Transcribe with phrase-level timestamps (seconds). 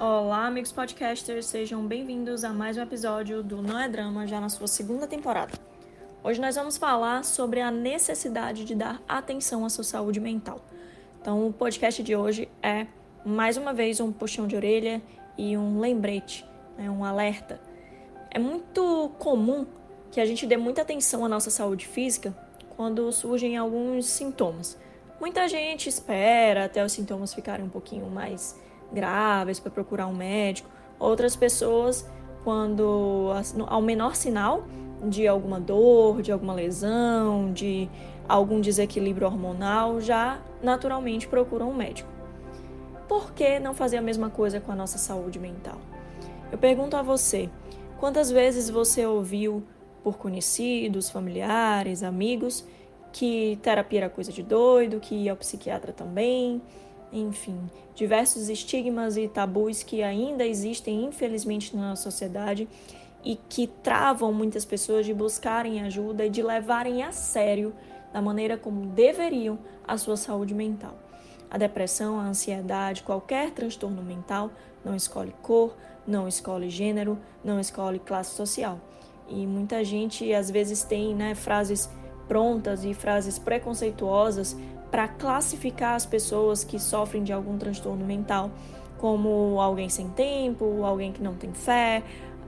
[0.00, 4.48] Olá, amigos podcasters, sejam bem-vindos a mais um episódio do Não é Drama, já na
[4.48, 5.58] sua segunda temporada.
[6.22, 10.60] Hoje nós vamos falar sobre a necessidade de dar atenção à sua saúde mental.
[11.20, 12.86] Então, o podcast de hoje é,
[13.26, 15.02] mais uma vez, um puxão de orelha
[15.36, 17.60] e um lembrete, né, um alerta.
[18.30, 19.66] É muito comum
[20.12, 22.32] que a gente dê muita atenção à nossa saúde física
[22.76, 24.78] quando surgem alguns sintomas.
[25.20, 28.56] Muita gente espera até os sintomas ficarem um pouquinho mais
[28.92, 30.68] graves para procurar um médico.
[30.98, 32.08] Outras pessoas,
[32.44, 33.30] quando
[33.66, 34.64] ao menor sinal
[35.02, 37.88] de alguma dor, de alguma lesão, de
[38.28, 42.08] algum desequilíbrio hormonal, já naturalmente procuram um médico.
[43.08, 45.78] Por que não fazer a mesma coisa com a nossa saúde mental?
[46.50, 47.48] Eu pergunto a você,
[47.98, 49.62] quantas vezes você ouviu
[50.02, 52.66] por conhecidos, familiares, amigos,
[53.12, 56.60] que terapia era coisa de doido, que ia ao psiquiatra também,
[57.12, 57.58] enfim,
[57.94, 62.68] diversos estigmas e tabus que ainda existem, infelizmente, na nossa sociedade
[63.24, 67.74] e que travam muitas pessoas de buscarem ajuda e de levarem a sério,
[68.12, 70.96] da maneira como deveriam, a sua saúde mental.
[71.50, 74.50] A depressão, a ansiedade, qualquer transtorno mental
[74.84, 75.74] não escolhe cor,
[76.06, 78.80] não escolhe gênero, não escolhe classe social.
[79.28, 81.90] E muita gente às vezes tem né, frases
[82.26, 84.56] prontas e frases preconceituosas
[84.90, 88.50] para classificar as pessoas que sofrem de algum transtorno mental
[88.98, 92.02] como alguém sem tempo, alguém que não tem fé,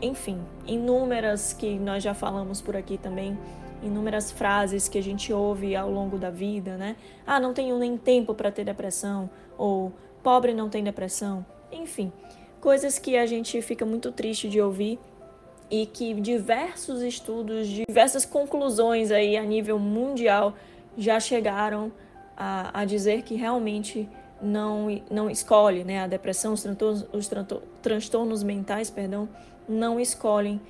[0.00, 3.38] enfim, inúmeras que nós já falamos por aqui também,
[3.82, 6.96] inúmeras frases que a gente ouve ao longo da vida, né?
[7.24, 12.12] Ah, não tenho nem tempo para ter depressão, ou pobre não tem depressão, enfim,
[12.60, 14.98] coisas que a gente fica muito triste de ouvir
[15.70, 20.54] e que diversos estudos, diversas conclusões aí a nível mundial
[20.98, 21.92] já chegaram
[22.36, 24.08] a, a dizer que realmente
[24.40, 26.00] não, não escolhe, né?
[26.00, 27.30] A depressão, os transtornos, os
[27.80, 29.28] transtornos mentais, perdão,
[29.68, 30.60] não escolhem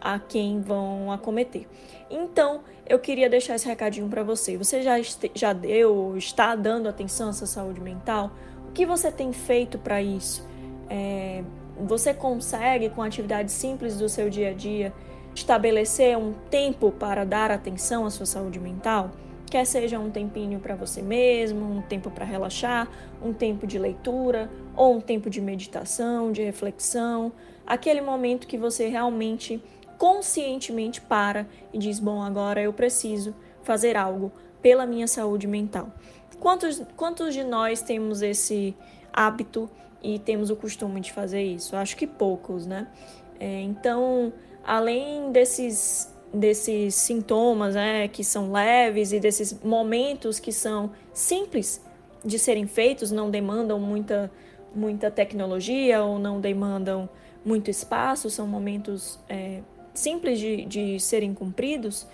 [0.00, 1.66] a quem vão acometer.
[2.10, 4.56] Então, eu queria deixar esse recadinho para você.
[4.56, 4.96] Você já,
[5.34, 8.32] já deu, está dando atenção à sua saúde mental?
[8.68, 10.46] O que você tem feito para isso?
[10.88, 11.44] É,
[11.78, 14.92] você consegue, com atividades simples do seu dia a dia,
[15.34, 19.10] estabelecer um tempo para dar atenção à sua saúde mental?
[19.50, 22.88] Quer seja um tempinho para você mesmo, um tempo para relaxar,
[23.20, 27.32] um tempo de leitura, ou um tempo de meditação, de reflexão,
[27.66, 29.60] aquele momento que você realmente
[29.98, 35.92] conscientemente para e diz: Bom, agora eu preciso fazer algo pela minha saúde mental.
[36.38, 38.74] Quantos, quantos de nós temos esse
[39.12, 39.68] hábito
[40.02, 41.76] e temos o costume de fazer isso?
[41.76, 42.88] Acho que poucos, né?
[43.38, 44.32] É, então,
[44.64, 51.84] além desses, desses sintomas né, que são leves e desses momentos que são simples
[52.24, 54.30] de serem feitos, não demandam muita,
[54.74, 57.08] muita tecnologia ou não demandam
[57.44, 59.60] muito espaço, são momentos é,
[59.94, 62.06] simples de, de serem cumpridos.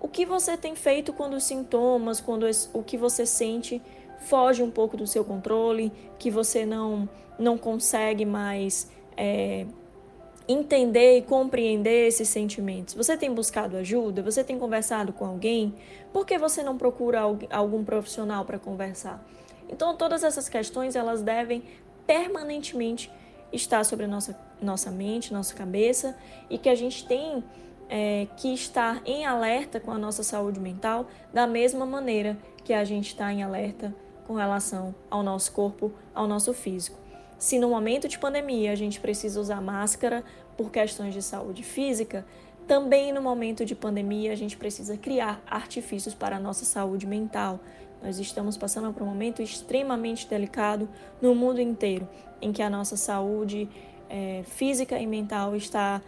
[0.00, 3.80] O que você tem feito quando os sintomas, quando o que você sente
[4.20, 9.66] foge um pouco do seu controle, que você não, não consegue mais é,
[10.48, 12.94] entender e compreender esses sentimentos.
[12.94, 14.22] Você tem buscado ajuda?
[14.22, 15.74] Você tem conversado com alguém?
[16.12, 17.20] Por que você não procura
[17.50, 19.24] algum profissional para conversar?
[19.68, 21.62] Então, todas essas questões elas devem
[22.06, 23.10] permanentemente
[23.52, 26.16] estar sobre a nossa, nossa mente, nossa cabeça
[26.48, 27.42] e que a gente tem
[27.88, 32.84] é, que estar em alerta com a nossa saúde mental da mesma maneira que a
[32.84, 33.94] gente está em alerta
[34.26, 37.05] com relação ao nosso corpo, ao nosso físico.
[37.38, 40.24] Se no momento de pandemia a gente precisa usar máscara
[40.56, 42.24] por questões de saúde física,
[42.66, 47.60] também no momento de pandemia a gente precisa criar artifícios para a nossa saúde mental.
[48.02, 50.88] Nós estamos passando por um momento extremamente delicado
[51.20, 52.08] no mundo inteiro,
[52.40, 53.68] em que a nossa saúde
[54.08, 56.02] é, física e mental está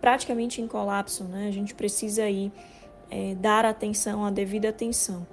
[0.00, 1.24] praticamente em colapso.
[1.24, 1.48] Né?
[1.48, 2.52] A gente precisa aí
[3.10, 5.26] é, dar atenção, a devida atenção.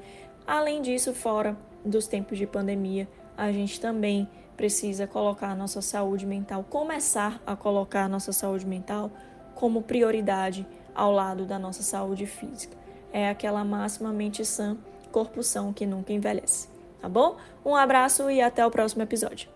[0.48, 3.08] Além disso, fora dos tempos de pandemia,
[3.38, 4.28] a gente também
[4.60, 9.10] precisa colocar a nossa saúde mental, começar a colocar a nossa saúde mental
[9.56, 12.76] como prioridade ao lado da nossa saúde física.
[13.14, 14.76] É aquela máxima mente sã,
[15.14, 16.68] corpo são que nunca envelhece.
[17.02, 17.38] Tá bom?
[17.64, 19.50] Um abraço e até o próximo episódio.